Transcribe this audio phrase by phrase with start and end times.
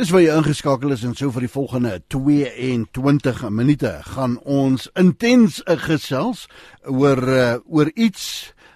[0.00, 5.58] Dis waar jy ingeskakel is en so vir die volgende 22 minute gaan ons intens
[5.82, 6.46] gesels
[6.88, 8.22] oor uh, oor iets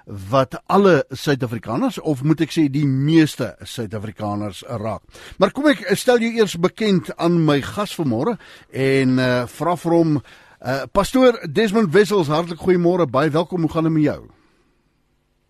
[0.05, 5.01] wat alle Suid-Afrikaners of moet ek sê die meeste Suid-Afrikaners raak.
[5.41, 8.35] Maar kom ek stel jou eers bekend aan my gas vanmôre
[8.69, 13.89] en uh, vra vir hom uh, pastoor Desmond Wessels hartlik goeiemôre baie welkom hoe gaan
[13.89, 14.21] dit met jou?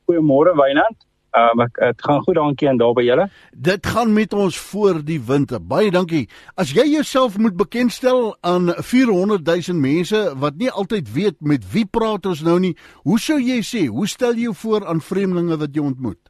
[0.07, 1.03] Goeiemôre Wynand.
[1.35, 3.25] Um, ek dit gaan goed dankie en daar by julle.
[3.51, 5.59] Dit gaan met ons voor die winter.
[5.59, 6.29] Baie dankie.
[6.55, 11.87] As jy jouself moet bekendstel aan 400 000 mense wat nie altyd weet met wie
[11.91, 13.89] praat ons nou nie, hoe sou jy sê?
[13.91, 16.21] Hoe stel jy jou voor aan vreemdelinge wat jy ontmoet?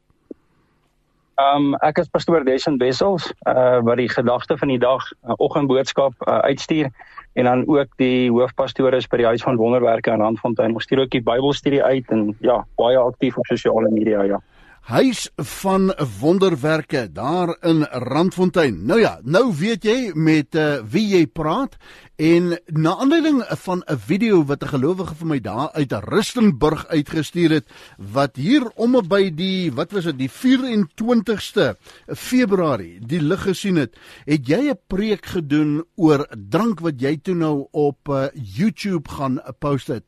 [1.42, 6.16] Um ek is pastoor Desan Wessels, uh wat die gedagte van die dag, uh, oggendboodskap
[6.24, 6.88] uh, uitstuur
[7.34, 10.72] en dan ook die hoofpastoor is by die Huis van Wonderwerke in Randfontein.
[10.72, 14.40] Ons stuur ook die Bybelstudie uit en ja, baie aktief op sosiale media, ja.
[14.84, 18.84] Huis van wonderwerke daar in Randfontein.
[18.84, 21.78] Nou ja, nou weet jy met uh, wie jy praat
[22.20, 27.50] en na aanleiding van 'n video wat 'n gelowige vir my daar uit Rustenburg uitgestuur
[27.50, 33.76] het wat hier om by die wat was dit die 24ste Februarie die lig gesien
[33.76, 33.96] het,
[34.26, 39.40] het jy 'n preek gedoen oor drank wat jy toe nou op uh, YouTube gaan
[39.58, 40.04] post het.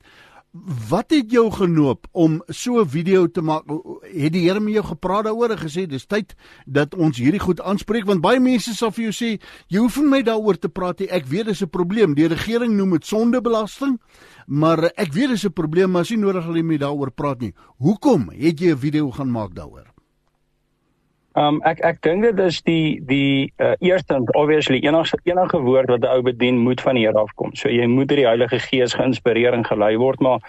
[0.64, 3.64] Wat het jou genoop om so 'n video te maak?
[4.02, 6.34] Het die Here met jou gepraat daaroor en gesê dis tyd
[6.66, 10.08] dat ons hierdie goed aanspreek want baie mense sal vir jou sê jy hoef nie
[10.08, 11.08] my daaroor te praat nie.
[11.08, 12.14] Ek weet dis 'n probleem.
[12.14, 14.00] Die regering noem dit sondebelasting,
[14.46, 17.54] maar ek weet dis 'n probleem, maar as jy nodig hulle met daaroor praat nie.
[17.78, 19.95] Hoekom het jy 'n video gaan maak daaroor?
[21.36, 26.00] Um ek ek dink dit is die die uh, eerste obviously enige enige woord wat
[26.00, 27.52] 'n ou bedien moet van die Here afkom.
[27.54, 30.40] So jy moet deur die Heilige Gees geïnspireer en gelei word, maar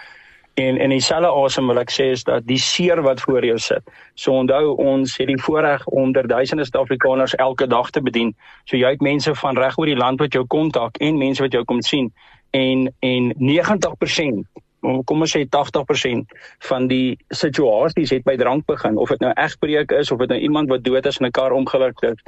[0.56, 3.84] en in dieselfde asem wil ek sê is dat die seer wat voor jou sit.
[4.16, 8.36] So onthou ons het die voorreg om der duisende Suid-Afrikaners elke dag te bedien.
[8.66, 11.52] So jy het mense van reg oor die land wat jou kontak en mense wat
[11.52, 12.14] jou kom sien
[12.52, 14.48] en en 90%
[14.80, 16.36] kom ons sê 80%
[16.70, 20.40] van die situasies het by drank begin of dit nou egbreek is of dit nou
[20.40, 22.22] iemand wat dood is in 'n kar ongeluk het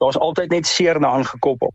[0.00, 1.74] daar's altyd net seer daaraan gekoppel.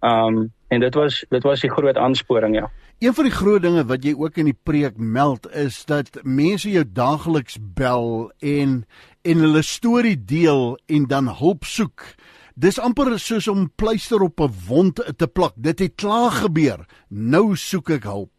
[0.00, 2.70] Um en dit was dit was die groot aansporing ja.
[2.98, 6.70] Een van die groot dinge wat jy ook in die preek meld is dat mense
[6.70, 8.80] jou daagliks bel en
[9.22, 12.02] en hulle storie deel en dan hulp soek.
[12.54, 15.52] Dis amper soos om pleister op 'n wond te plak.
[15.56, 16.86] Dit het klaar gebeur.
[17.08, 18.35] Nou soek ek hulp.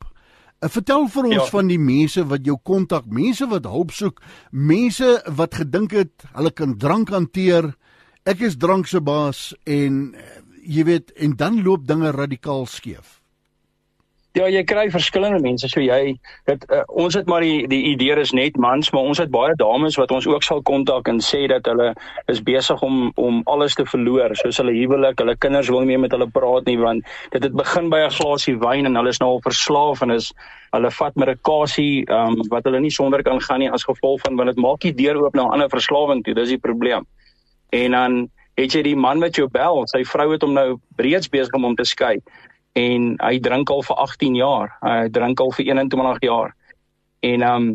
[0.58, 1.52] Uh, vertel vir ons ja.
[1.54, 6.52] van die mense wat jou kontak, mense wat hulp soek, mense wat gedink het hulle
[6.52, 7.76] kan drank hanteer.
[8.26, 10.26] Ek is drank se baas en uh,
[10.68, 13.20] jy weet en dan loop dinge radikaal skeef.
[14.36, 15.70] Ja, jy kry verskillende mense.
[15.72, 16.12] So jy
[16.46, 19.56] dit uh, ons het maar die die idee is net mans, maar ons het baie
[19.58, 21.94] dames wat ons ook sal kontak en sê dat hulle
[22.30, 26.04] is besig om om alles te verloor, soos hulle huwelik, hulle kinders wil nie meer
[26.06, 29.22] met hulle praat nie want dit het begin by 'n glasie wyn en hulle is
[29.24, 30.32] nou al verslaaf en is
[30.76, 34.54] hulle vat medikasie um, wat hulle nie sonder kan gaan nie as gevolg van want
[34.54, 36.34] dit maak die deur oop na 'n ander verslawing toe.
[36.34, 37.08] Dis die probleem.
[37.72, 41.30] En dan het jy die man wat jou bel, sy vrou het hom nou reeds
[41.30, 42.22] besig om hom te skei
[42.78, 44.72] en hy drink al vir 18 jaar.
[44.86, 46.56] Hy drink al vir 21 jaar.
[47.26, 47.68] En um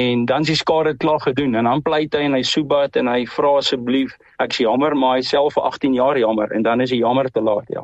[0.00, 3.26] en dan sy skade klaar gedoen en dan pleit hy en hy soebat en hy
[3.28, 6.94] vra asseblief ek sê jammer maar hy self vir 18 jaar jammer en dan is
[6.94, 7.82] hy jammer te laat ja.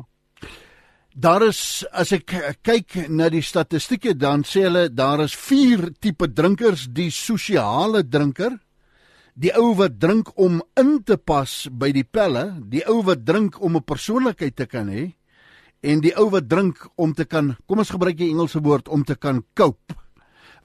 [1.13, 2.33] Daar is as ek
[2.65, 8.57] kyk na die statistieke dan sê hulle daar is vier tipe drinkers, die sosiale drinker,
[9.35, 13.61] die ou wat drink om in te pas by die pelle, die ou wat drink
[13.61, 15.11] om 'n persoonlikheid te kan hê,
[15.81, 19.05] en die ou wat drink om te kan kom ons gebruik die Engelse woord om
[19.07, 19.95] te kan cope.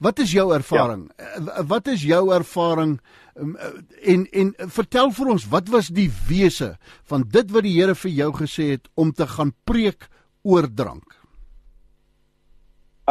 [0.03, 1.07] Wat is jou ervaring?
[1.15, 1.63] Ja.
[1.63, 2.97] Wat is jou ervaring
[3.39, 3.55] um,
[4.03, 6.75] en en vertel vir ons wat was die wese
[7.07, 10.09] van dit wat die Here vir jou gesê het om te gaan preek
[10.43, 11.24] oor drank?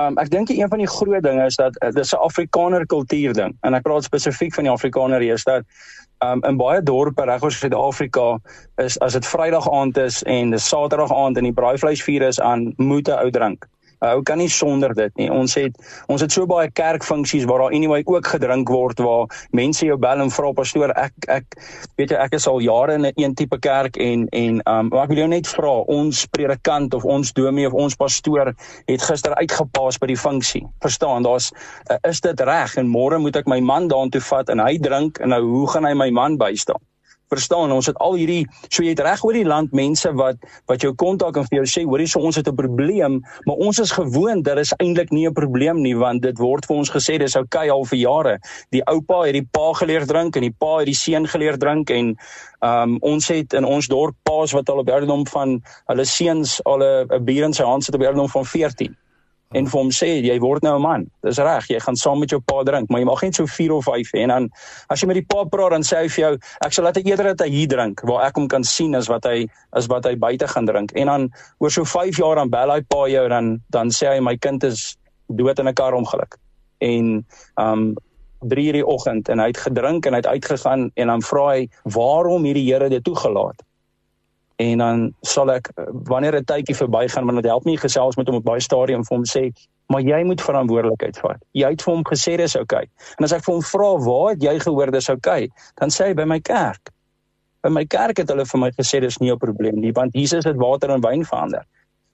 [0.00, 3.32] Um ek dink een van die groot dinge is dat uh, dis 'n Afrikaner kultuur
[3.32, 5.62] ding en ek praat spesifiek van die Afrikaner hier is dat
[6.24, 8.38] um, in baie dorpe reg oor Suid-Afrika
[8.82, 12.72] is as dit Vrydag aand is en dis Saterdag aand en die braaivleisvuur is aan
[12.76, 13.68] moet 'n ou drink.
[14.02, 15.30] 'n Ou kan nie sonder dit nie.
[15.30, 15.76] Ons het
[16.08, 20.20] ons het so baie kerkfunksies waar daar anyway ook gedrink word waar mense jou bel
[20.20, 21.58] en vra pastoor ek ek
[21.96, 25.04] weet jy ek is al jare in 'n een tipe kerk en en um maar
[25.04, 28.54] ek wil jou net vra ons predikant of ons dominee of ons pastoor
[28.86, 30.66] het gister uitgepaas by die funksie.
[30.80, 31.52] Verstaan, daar's
[31.90, 35.18] uh, is dit reg en môre moet ek my man daartoe vat en hy drink
[35.18, 36.80] en nou hoe gaan hy my man bystaan?
[37.32, 40.36] Verstaan, ons het al hierdie so jy het reg oor die land mense wat
[40.70, 43.78] wat jou kontak en vir jou sê, hoorie, so ons het 'n probleem, maar ons
[43.78, 47.18] is gewoond dat is eintlik nie 'n probleem nie want dit word vir ons gesê
[47.18, 48.38] dis oukei al vir jare.
[48.70, 51.90] Die oupa het die pa geleer drink en die pa het die seun geleer drink
[51.90, 52.16] en
[52.60, 56.82] um, ons het in ons dorp paas wat al op ouderdom van hulle seuns al
[56.82, 58.96] 'n bier in sy hand sit op ouderdom van 14
[59.52, 61.06] en vir hom sê jy word nou 'n man.
[61.22, 63.72] Dis reg, jy gaan saam met jou pa drink, maar jy mag net so 4
[63.72, 64.48] of 5 hê en dan
[64.90, 67.02] as jy met die pa praat dan sê hy vir jou ek sal laat hy
[67.04, 70.04] eerder dat hy hier drink waar ek hom kan sien as wat hy as wat
[70.04, 70.92] hy buite gaan drink.
[70.96, 71.30] En dan
[71.60, 74.64] oor so 5 jaar dan bel hy pa jou dan dan sê hy my kind
[74.64, 74.96] is
[75.28, 76.36] dood in 'n karongeluk.
[76.80, 77.24] En
[77.56, 77.94] um
[78.44, 81.68] 3:00 die oggend en hy het gedrink en hy het uitgegaan en dan vra hy
[81.84, 83.62] waarom hierdie Here dit toegelaat
[84.56, 88.26] en dan sal ek eh, wanneer 'n tydjie verbygaan want dit help nie gesels met
[88.26, 89.50] hom op baie stadium vir hom sê
[89.86, 91.40] maar jy moet verantwoordelikheid vat.
[91.52, 92.84] Jy het vir hom gesê dis oukei.
[92.86, 93.14] Okay.
[93.18, 96.06] En as ek vir hom vra waar het jy gehoor dis oukei, okay, dan sê
[96.08, 96.90] hy by my kerk.
[97.62, 100.44] By my kerk het hulle vir my gesê dis nie 'n probleem nie want Jesus
[100.44, 101.64] het water in wyn verander.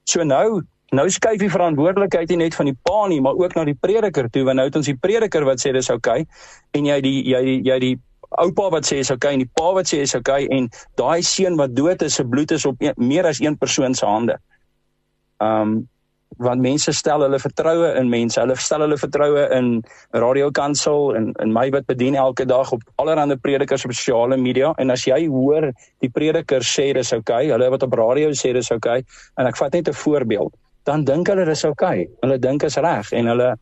[0.05, 3.65] So nou nou skuif die verantwoordelikheid nie net van die pa nie, maar ook na
[3.65, 6.27] die prediker toe want nou het ons die prediker wat sê dis oukei okay,
[6.75, 7.99] en jy die jy jy die
[8.39, 10.69] oupa wat sê is okay en die pa wat sê is okay en
[11.01, 14.07] daai seun wat dood is se bloed is op een, meer as een persoon se
[14.07, 14.39] hande.
[15.39, 15.89] Um
[16.39, 18.39] want mense stel hulle vertroue in mense.
[18.41, 19.83] Hulle stel hulle vertroue in
[20.15, 24.73] Radio Kansel en in my wat bedien elke dag op allerlei predikers op sosiale media
[24.79, 28.71] en as jy hoor die prediker sê dis okay, hulle wat op radio sê dis
[28.71, 29.03] okay
[29.37, 30.55] en ek vat net 'n voorbeeld,
[30.85, 32.09] dan dink hulle dis okay.
[32.23, 33.57] Hulle dink is reg en hulle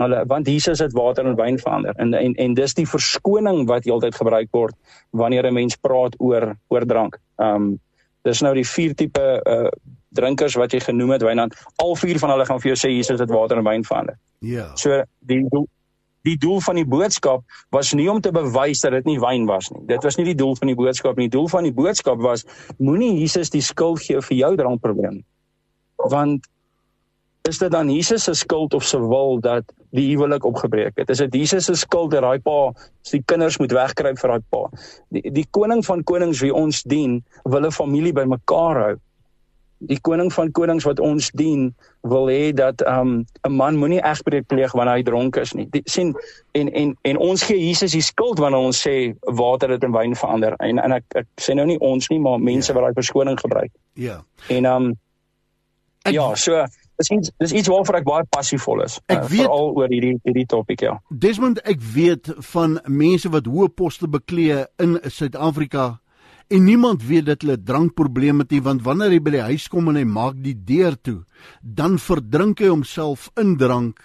[0.00, 3.84] Hulle want Jesus het water in wyn verander en en en dis die verskoning wat
[3.84, 4.74] heeltyd gebruik word
[5.10, 7.18] wanneer 'n mens praat oor oor drank.
[7.36, 7.80] Um
[8.24, 9.68] dis nou die vier tipe uh
[10.12, 11.54] drinkers wat jy genoem het Wynand.
[11.76, 14.18] Al vier van hulle gaan vir jou sê Jesus het water in wyn verander.
[14.38, 14.50] Ja.
[14.50, 14.74] Yeah.
[14.76, 15.66] So die doel,
[16.22, 17.42] die doel van die boodskap
[17.74, 19.82] was nie om te bewys dat dit nie wyn was nie.
[19.86, 21.28] Dit was nie die doel van die boodskap nie.
[21.28, 22.44] Die doel van die boodskap was
[22.78, 25.22] moenie Jesus die skuld gee vir jou drankprobleem.
[25.96, 26.46] Want
[27.48, 31.10] is dit dan Jesus se skuld of se wil dat die huwelik opgebreek het?
[31.10, 32.72] Is dit Jesus se skuld dat daai pa
[33.02, 34.66] se kinders moet wegkruip vir daai pa?
[35.10, 38.94] Die die koning van konings wie ons dien, wil 'n familie bymekaar hou.
[39.82, 44.46] Die koning van konings wat ons dien, wil hê dat um 'n man moenie egbreek
[44.46, 45.66] pleeg wanneer hy dronk is nie.
[45.70, 46.14] Die, sien
[46.52, 50.14] en en en ons gee Jesus die skuld wanneer ons sê water het in wyn
[50.14, 50.54] verander.
[50.58, 52.74] En en ek ek sê nou nie ons nie, maar mense ja.
[52.74, 53.72] wat daai verskoning gebruik.
[53.94, 54.24] Ja.
[54.48, 54.94] En um
[56.04, 56.64] ek, ja, so
[57.02, 60.84] dis iets dis iets waarvoor ek baie passievol is uh, veral oor hierdie hierdie topik
[60.86, 60.98] ja.
[61.10, 65.98] Desmond ek weet van mense wat hoë poste beklee in Suid-Afrika
[66.52, 69.90] en niemand weet dat hulle drankprobleme het nie want wanneer hy by die huis kom
[69.92, 71.20] en hy maak die deur toe
[71.62, 74.02] dan verdrink hy homself in drank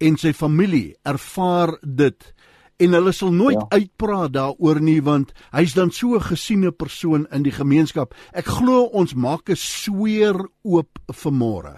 [0.00, 2.32] en sy familie ervaar dit
[2.80, 3.66] en hulle sal nooit ja.
[3.76, 8.14] uitpraat daaroor nie want hy's dan so 'n gesiene persoon in die gemeenskap.
[8.32, 11.74] Ek glo ons maak 'n sweer oop vir môre.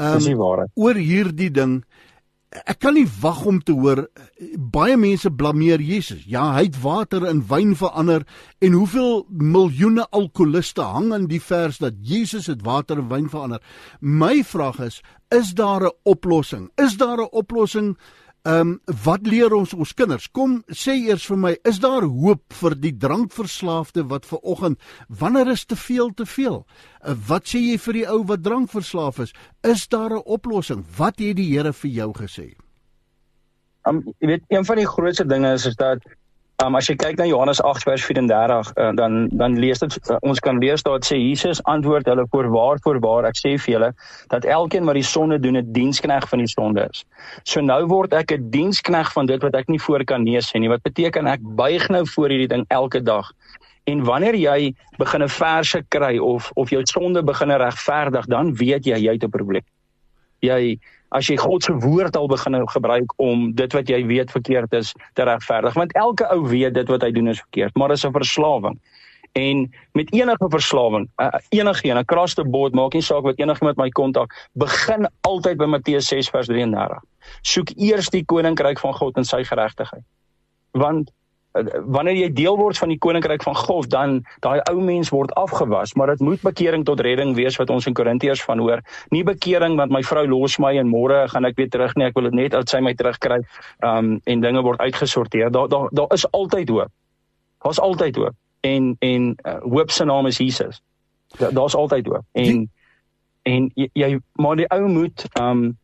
[0.00, 1.82] Um, oor hierdie ding
[2.50, 4.04] ek kan nie wag om te hoor
[4.74, 6.24] baie mense blameer Jesus.
[6.26, 8.24] Ja, hy het water in wyn verander
[8.58, 13.62] en hoeveel miljoene alkoholiste hang aan die vers dat Jesus het water in wyn verander.
[14.00, 15.00] My vraag is,
[15.30, 16.70] is daar 'n oplossing?
[16.76, 17.96] Is daar 'n oplossing
[18.42, 20.30] Ehm um, wat leer ons ons kinders?
[20.32, 25.50] Kom sê eers vir my, is daar hoop vir die drankverslaafde wat ver oggend wanneer
[25.52, 26.62] is te veel te veel?
[27.04, 29.34] Uh, wat sê jy vir die ou wat drankverslaaf is?
[29.60, 30.86] Is daar 'n oplossing?
[30.96, 32.56] Wat het die Here vir jou gesê?
[33.84, 36.00] Um, jy weet een van die grootste dinge is is dat
[36.60, 40.18] Um, as jy kyk na Johannes 8 vers 34, uh, dan dan lees dit uh,
[40.28, 43.88] ons kan lees daar sê Jesus antwoord hulle voorwaar voorwaar ek sê vir julle
[44.34, 47.04] dat elkeen wat die sonde doen 'n dienskneg van die sonde is.
[47.48, 50.68] So nou word ek 'n dienskneg van dit wat ek nie voor kan lees nie.
[50.68, 53.32] Wat beteken ek buig nou voor hierdie ding elke dag.
[53.88, 58.84] En wanneer jy begin 'n verse kry of of jou sonde begin regverdig, dan weet
[58.84, 59.64] jy jy het 'n probleem.
[60.40, 60.78] Jy
[61.10, 64.94] as jy God se woord al begin gebruik om dit wat jy weet verkeerd is
[65.18, 65.74] te regverdig.
[65.74, 68.78] Want elke ou weet dit wat hy doen is verkeerd maar dis 'n verslawing.
[69.32, 73.64] En met enige verslawing uh, enige een across the board maak nie saak wat enige
[73.64, 76.98] met my kontak begin altyd by Matteus 6 vers 33
[77.42, 80.04] soek eers die koninkryk van God en sy geregtigheid.
[80.72, 81.19] Want Eh,
[81.84, 85.94] wanneer jy deel word van die koninkryk van God, dan daai ou mens word afgewas,
[85.98, 88.82] maar dit moet bekering tot redding wees wat ons in Korintiërs van hoor.
[89.10, 92.14] Nie bekering want my vrou los my en môre gaan ek weer terug nie, ek
[92.18, 93.40] wil dit net uit sy my terugkry.
[93.82, 95.50] Um en dinge word uitgesorteer.
[95.50, 96.92] Daar daar daar is altyd hoop.
[97.64, 98.36] Daar's altyd hoop.
[98.60, 100.82] En en uh, hoop se naam is Jesus.
[101.38, 102.24] Daar's altyd hoop.
[102.32, 102.68] En die,
[103.42, 105.78] en jy, jy maar die ou moet um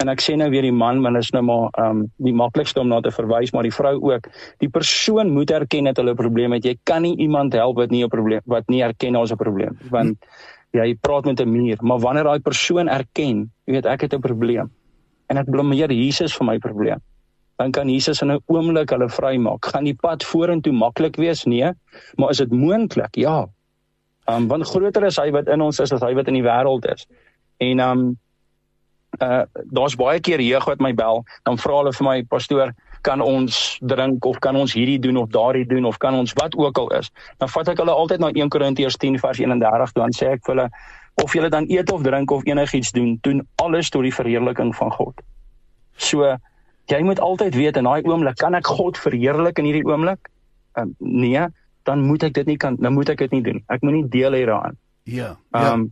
[0.00, 2.80] en ek sê nou weer die man want is nou maar ehm um, die maklikste
[2.80, 4.28] om na te verwys maar die vrou ook.
[4.64, 6.64] Die persoon moet erken dat hulle 'n probleem het.
[6.64, 9.78] Jy kan nie iemand help wat nie 'n probleem wat nie erken daar's 'n probleem
[9.90, 10.18] want
[10.72, 11.76] jy praat met 'n muur.
[11.80, 14.70] Maar wanneer daai persoon erken jy weet ek het 'n probleem
[15.28, 17.00] en ek blameer Jesus vir my probleem
[17.58, 19.66] dan kan Jesus in 'n oomblik hulle vrymaak.
[19.66, 21.44] Gaan die pad vorentoe maklik wees?
[21.44, 21.72] Nee.
[22.16, 23.16] Maar is dit moontlik?
[23.16, 23.48] Ja.
[24.26, 26.86] Um, want groter is hy wat in ons is as hy wat in die wêreld
[26.92, 27.06] is.
[27.58, 28.18] En um,
[29.18, 29.42] uh
[29.74, 33.78] daar's baie keer jeug wat my bel, dan vra hulle vir my pastoor, kan ons
[33.80, 36.90] drink of kan ons hierdie doen of daardie doen of kan ons wat ook al
[37.00, 37.10] is.
[37.38, 40.44] Dan vat ek hulle altyd na 1 Korintiërs 10 vers 31 toe en sê ek
[40.46, 40.68] vir hulle
[41.24, 44.92] of julle dan eet of drink of enigiets doen, doen alles tot die verheerliking van
[44.96, 45.24] God.
[45.96, 46.36] So
[46.90, 50.30] jy moet altyd weet in daai oomblik kan ek God verheerlik in hierdie oomblik?
[50.78, 51.42] Um, nee,
[51.88, 53.64] dan moet ek dit nie kan dan moet ek dit nie doen.
[53.68, 54.78] Ek moenie deel hê daaraan.
[55.04, 55.34] Ja.
[55.52, 55.72] Ja.
[55.72, 55.90] Um,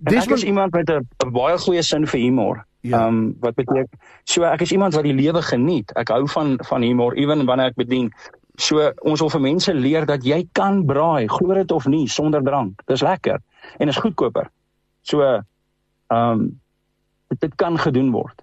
[0.00, 2.66] Dis ek is iemand met 'n baie goeie sin vir humor.
[2.80, 3.06] Ja.
[3.06, 5.92] Ehm um, wat beteken so ek is iemand wat die lewe geniet.
[5.96, 8.12] Ek hou van van humor ewen wanneer ek bedien.
[8.56, 12.42] So ons wil vir mense leer dat jy kan braai, glo dit of nie, sonder
[12.42, 12.82] drank.
[12.86, 13.40] Dis lekker
[13.78, 14.50] en is goedkoper.
[15.02, 15.42] So ehm
[16.10, 16.60] um,
[17.28, 18.42] dit, dit kan gedoen word.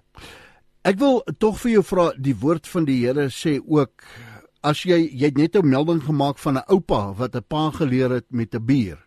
[0.84, 4.04] Ek wil tog vir jou vra die woord van die Here sê ook
[4.64, 8.10] as jy jy het net 'n melding gemaak van 'n oupa wat 'n pa geleer
[8.10, 9.03] het met 'n bier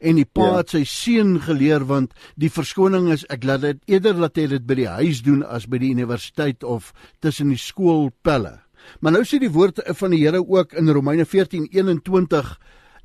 [0.00, 0.56] en die pa ja.
[0.62, 4.66] het sy seun geleer want die verskoning is ek laat dit eerder laat hy dit
[4.66, 8.60] by die huis doen as by die universiteit of tussen die skoolpelle.
[9.00, 12.56] Maar nou sê die woord van die Here ook in Romeine 14:21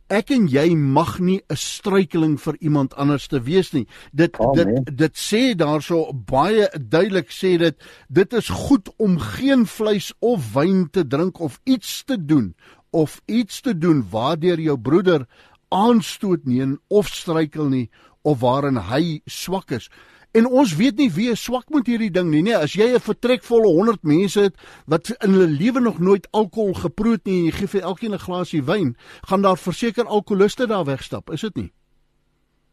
[0.09, 3.85] Ek en jy mag nie 'n struikeling vir iemand anders te wees nie.
[4.11, 7.77] Dit oh, dit dit sê daarso baie duidelik sê dit
[8.09, 12.55] dit is goed om geen vleis of wyn te drink of iets te doen
[12.89, 15.27] of iets te doen waardeur jou broeder
[15.69, 17.89] aanstoot nie of struikel nie
[18.21, 19.89] of waarin hy swak is.
[20.31, 22.53] En ons weet nie wie swak met hierdie ding nie, nee.
[22.53, 27.13] As jy 'n vertrekvolle 100 mense het wat in hulle lewe nog nooit alkohol geproe
[27.13, 28.95] het nie en jy gee vir elkeen 'n glasie wyn,
[29.27, 31.71] gaan daar verseker alkoholiste daar wegstap, is dit nie?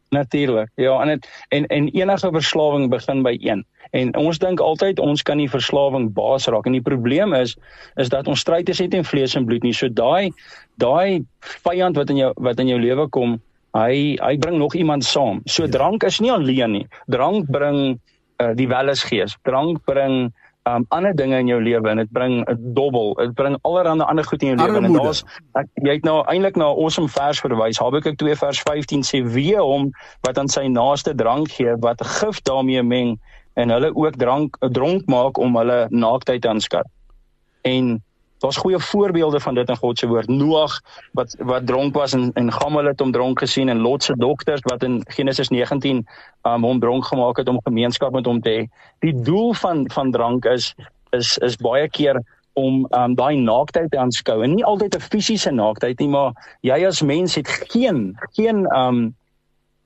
[0.09, 0.69] Natuurlik.
[0.75, 3.65] Ja, en het, en en enige verslawing begin by een.
[3.91, 7.55] En ons dink altyd ons kan die verslawing baas raak en die probleem is
[7.95, 9.73] is dat ons stryd is net in vlees en bloed nie.
[9.73, 10.31] So daai
[10.79, 11.25] daai
[11.63, 13.37] vyand wat in jou wat in jou lewe kom,
[13.75, 15.41] hy hy bring nog iemand saam.
[15.45, 15.71] So ja.
[15.71, 16.87] drank is nie alleen nie.
[17.11, 17.99] Drank bring
[18.41, 19.35] uh, die wellesgees.
[19.43, 20.31] Drank bring
[20.67, 23.13] um ander dinge in jou lewe en dit bring 'n dobbel.
[23.15, 25.23] Dit bring allerlei ander goed in jou lewe en daar's
[25.83, 27.79] jy het nou eintlik na 'n awesome vers verwys.
[27.79, 32.41] Habakuk 2 vers 15 sê wie hom wat aan sy naaste drank gee wat gif
[32.41, 33.19] daarmee meng
[33.55, 36.85] en hulle ook drank dronk maak om hulle naaktheid te aanskat.
[37.61, 38.03] En
[38.39, 40.27] daar's goeie voorbeelde van dit in God se woord.
[40.27, 40.79] Noag
[41.11, 44.61] wat wat dronk was en en Gamel het hom dronk gesien en Lot se dogters
[44.63, 46.07] wat in Genesis 19
[46.43, 48.65] um, hom dronk gemaak het om gemeenskap met hom te hê.
[48.99, 50.73] Die doel van van drank is
[51.09, 52.21] is is baie keer
[52.53, 56.85] om um, daai naaktheid te aanskou en nie altyd 'n fisiese naaktheid nie maar jy
[56.87, 59.15] as mens het geen geen um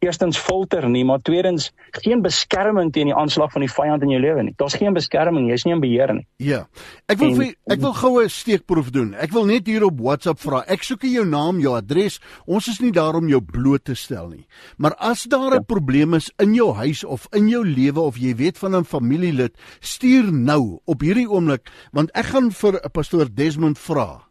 [0.01, 1.69] eerstens filter nie, maar tweedens
[2.01, 4.53] geen beskerming teen die aanslag van die vyand in jou lewe nie.
[4.57, 6.25] Daar's geen beskerming, jy's nie in beheer nie.
[6.41, 6.63] Ja.
[7.11, 9.13] Ek wil en, vir, ek wil goue steekproef doen.
[9.13, 10.63] Ek wil net hier op WhatsApp vra.
[10.71, 12.17] Ek soek jou naam, jou adres.
[12.49, 14.45] Ons is nie daar om jou bloot te stel nie.
[14.81, 15.67] Maar as daar 'n ja.
[15.69, 19.53] probleem is in jou huis of in jou lewe of jy weet van 'n familielid,
[19.79, 24.23] stuur nou op hierdie oomblik want ek gaan vir pastoor Desmond vra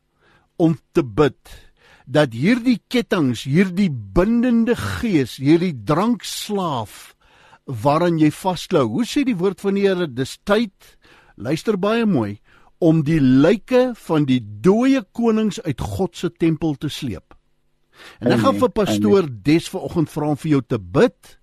[0.56, 1.69] om te bid
[2.10, 7.14] dat hierdie kettinge, hierdie bindende gees, hierdie drankslaaf
[7.70, 8.88] waaraan jy vasklou.
[8.96, 10.08] Hoe sê die woord van die Here?
[10.10, 10.74] Dis tyd.
[11.38, 12.40] Luister baie mooi
[12.80, 17.36] om die lyke van die dooie konings uit God se tempel te sleep.
[18.24, 21.36] En ek gaan vir pastoor Des vanoggend vra om vir jou te bid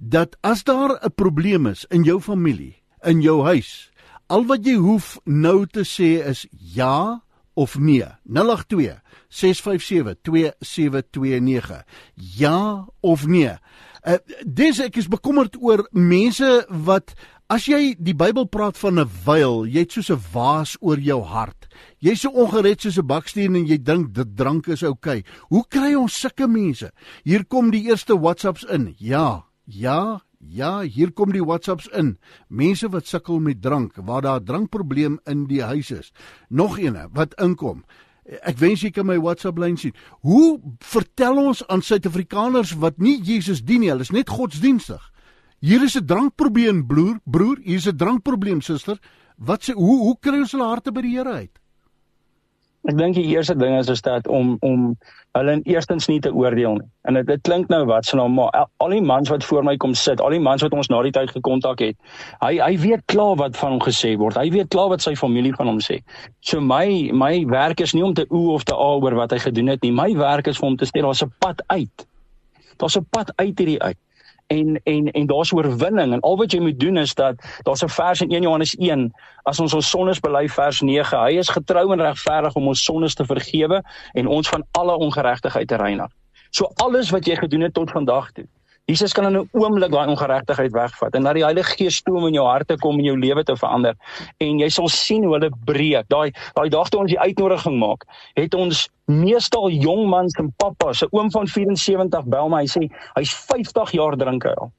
[0.00, 3.90] dat as daar 'n probleem is in jou familie, in jou huis,
[4.28, 7.22] al wat jy hoef nou te sê is ja
[7.54, 8.08] of nee.
[8.24, 8.96] 082
[9.30, 11.84] 657 2729.
[12.14, 13.56] Ja of nee.
[14.04, 16.48] Uh, dis ek is bekommerd oor mense
[16.86, 17.14] wat
[17.50, 21.22] as jy die Bybel praat van 'n wyl, jy het soos 'n waas oor jou
[21.22, 21.68] hart.
[21.98, 25.20] Jy's so ongered soos 'n baksteen en jy dink dit drank is oukei.
[25.20, 25.24] Okay.
[25.48, 26.90] Hoe kry ons sulke mense?
[27.24, 28.94] Hier kom die eerste WhatsApps in.
[28.98, 29.44] Ja.
[29.66, 32.14] Ja, Ja, hier kom die WhatsApps in.
[32.48, 36.12] Mense wat sukkel met drank, waar daar 'n drankprobleem in die huis is.
[36.48, 37.84] Nog eene wat inkom.
[38.46, 39.94] Ek wens jy kan my WhatsApp lyn sien.
[40.22, 45.02] Hoe vertel ons aan Suid-Afrikaners wat nie Jesus dien nie, hulle is net godsdienstig.
[45.60, 48.98] Hier is 'n drankprobleem, broer, broer, hier is 'n drankprobleem, suster.
[49.36, 51.59] Wat sê hoe hoe kry ons hulle harte by die Here uit?
[52.90, 54.94] Ek dink die eerste ding is is dat om om
[55.38, 56.88] hulle eerstens nie te oordeel nie.
[57.06, 59.76] En dit dit klink nou wat se nou maar al die mans wat voor my
[59.76, 61.96] kom sit, al die mans wat ons na die tyd gekontak het.
[62.42, 64.40] Hy hy weet klaar wat van hom gesê word.
[64.40, 66.00] Hy weet klaar wat sy familie van hom sê.
[66.40, 69.38] So my my werk is nie om te oe of te a oor wat hy
[69.46, 69.94] gedoen het nie.
[69.94, 72.06] My werk is vir hom te sê daar's 'n pad uit.
[72.82, 73.98] Daar's 'n pad uit hierdie uit
[74.50, 77.88] en en en daar's oorwinning en al wat jy moet doen is dat daar's 'n
[77.88, 81.92] vers in 1 Johannes 1 as ons ons sondes bely vers 9 hy is getrou
[81.92, 86.10] en regverdig om ons sondes te vergewe en ons van alle ongeregtigheid te reinig.
[86.50, 88.46] So alles wat jy gedoen het tot vandag toe
[88.90, 92.34] Jesus kan in 'n oomblik daai ongeregtigheid wegvat en dat die Heilige Gees stoom in
[92.34, 93.94] jou hart te kom en jou lewe te verander
[94.38, 96.08] en jy sal sien hoe hulle breek.
[96.08, 98.04] Daai daai dag toe ons die uitnodiging maak,
[98.34, 102.90] het ons meestal jong mans en pappas, 'n oom van 74 bel my, hy sê
[103.16, 104.72] hy's 50 jaar drink hy al.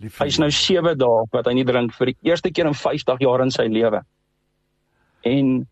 [0.00, 3.40] Hy's nou 7 dae wat hy nie drink vir die eerste keer in 50 jaar
[3.40, 4.02] in sy lewe.
[5.22, 5.68] En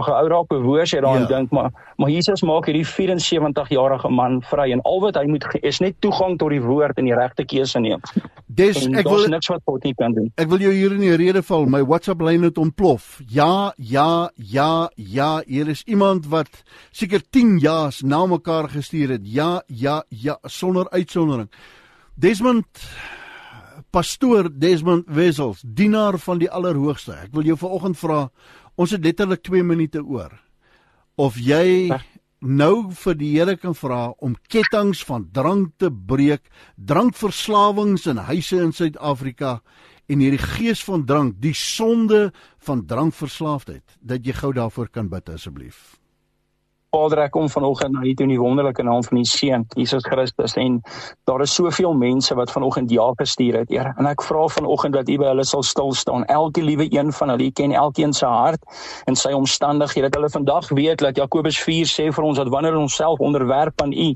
[0.00, 1.30] Ag ou raak bewoors jy daaraan ja.
[1.36, 5.44] dink maar maar Jesus maak hierdie 74 jarige man vry en al wat hy moet
[5.60, 8.00] is net toegang tot die woord en die regte keuse neem.
[8.46, 10.30] Dis en ek wil niks wat God nie kan doen.
[10.40, 11.68] Ek wil jou hier in die rede val.
[11.70, 13.18] My WhatsApp lyn het ontplof.
[13.28, 19.28] Ja, ja, ja, ja, hier is iemand wat seker 10 ja's na mekaar gestuur het.
[19.28, 21.50] Ja, ja, ja, sonder uitsondering.
[22.20, 22.66] Desmond
[23.90, 27.16] Pastoor Desmond Wessels, dienaar van die Allerhoogste.
[27.24, 28.20] Ek wil jou vanoggend vra
[28.80, 30.32] Ons het letterlik 2 minute oor.
[31.20, 31.90] Of jy
[32.40, 36.48] nou vir die Here kan vra om kettinge van drank te breek,
[36.80, 39.58] drankverslawings in huise in Suid-Afrika
[40.08, 42.30] en hierdie gees van drank, die sonde
[42.64, 45.99] van drankverslaafdheid, dat jy gou daarvoor kan bid asseblief.
[46.90, 50.02] Vader, ek kom vanoggend na U toe in die wonderlike naam van U seun Jesus
[50.02, 50.80] Christus en
[51.30, 53.92] daar is soveel mense wat vanoggend ja gestuur het, Here.
[53.94, 56.24] En ek vra vanoggend dat U by hulle sal stil staan.
[56.26, 58.66] Elke liewe een van hulle, U ken elkeen se hart
[59.06, 60.08] en sy omstandighede.
[60.10, 63.86] Dat hulle vandag weet dat Jakobus 4 sê vir ons dat wanneer ons self onderwerp
[63.86, 64.08] aan U,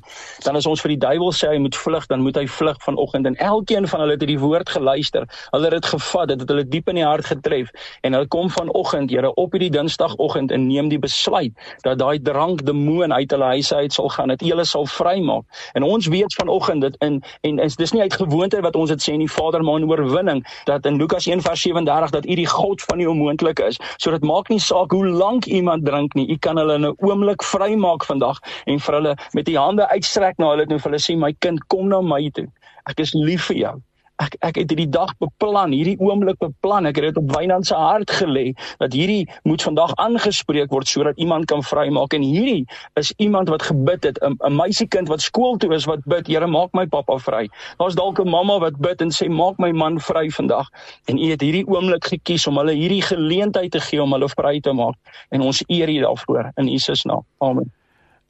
[0.43, 3.31] dan as ons vir die duiwel sê hy moet vlug, dan moet hy vlug vanoggend.
[3.31, 5.29] En elkeen van hulle het die woord geluister.
[5.55, 7.71] Hulle het dit gevat, dit het hulle diep in die hart getref
[8.03, 11.55] en hulle kom vanoggend, Here, op hierdie Dinsdagoggend en neem die besluit
[11.87, 15.45] dat daai drank demoon uit hulle huise uit sal gaan, dat U hulle sal vrymaak.
[15.73, 19.03] En ons weet vanoggend dit in en is dis nie uit gewoonte wat ons dit
[19.03, 22.99] sê nie, Vader, maar in oorwinning dat in Lukas 1:37 dat U die God van
[22.99, 23.81] die onmoontlik is.
[23.97, 26.97] So dit maak nie saak hoe lank iemand drink nie, U kan hulle in 'n
[26.99, 31.03] oomblik vrymaak vandag en vir hulle met die hande uitstrek na hulle en vir hulle
[31.03, 32.49] sê my kind, kom na my toe.
[32.87, 33.81] Ek is lief vir jou
[34.23, 36.87] ek ek het hierdie dag beplan, hierdie oomblik beplan.
[36.87, 41.19] Ek het dit op Wynand se hart gelê dat hierdie moet vandag aangespreek word sodat
[41.19, 42.65] iemand kan vrymaak en hierdie
[43.01, 46.73] is iemand wat gebid het, 'n meisiekind wat skool toe is wat bid, Here maak
[46.73, 47.49] my pappa vry.
[47.79, 50.69] Daar's dalk 'n mamma wat bid en sê maak my man vry vandag.
[51.07, 54.61] En U het hierdie oomblik gekies om hulle hierdie geleentheid te gee om hulle vry
[54.61, 54.95] te maak
[55.31, 57.25] en ons eer U daarvoor in Jesus naam.
[57.39, 57.73] Amen.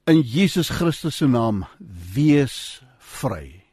[0.07, 1.65] In Jesus Christus se naam
[2.15, 3.64] wees vry.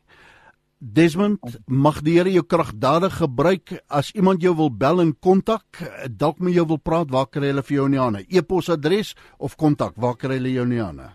[0.81, 1.37] Desmond,
[1.69, 5.77] mag die Here jou kragdadig gebruik as iemand jou wil bel en kontak,
[6.09, 8.23] dalk met jou wil praat, waar kry hulle vir jou Niane?
[8.25, 11.11] E-posadres of kontak, waar kry hulle jou Niane?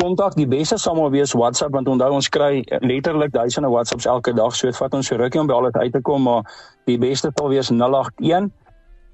[0.00, 4.32] Kontak die beste sal maar wees WhatsApp want onthou ons kry letterlik duisende WhatsApps elke
[4.32, 6.48] dag, so dit vat ons so rukkie om by alles uit te kom, maar
[6.88, 8.48] die beste sal wees 081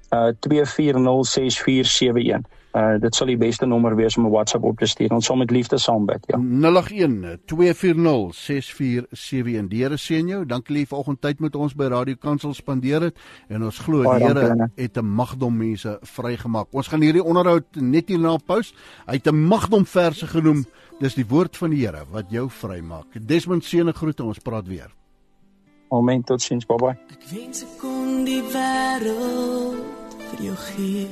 [0.09, 2.41] uh 2406471.
[2.77, 5.11] Uh dit sal die beste nommer wees om 'n WhatsApp op te stuur.
[5.11, 6.37] Ons sal met liefde saam bid, ja.
[6.37, 9.67] 081 240 6471.
[9.67, 10.45] Die Here seën jou.
[10.45, 13.17] Dankie lief vanoggend tyd met ons by Radio Kansel spandeer het
[13.47, 16.67] en ons glo die Here het 'n magdom mense vrygemaak.
[16.71, 18.73] Ons gaan hierdie onderhoud net hierna pos.
[19.05, 20.65] Hy het 'n magdom verse genoem.
[20.99, 23.27] Dis die woord van die Here wat jou vrymaak.
[23.27, 24.23] Desmond seën en groete.
[24.23, 24.93] Ons praat weer.
[25.89, 26.23] Amen.
[26.23, 26.65] Totsiens.
[26.65, 26.97] Bye bye.
[27.09, 29.96] Ek wens ek kon die wêreld
[30.31, 31.07] vir jou gee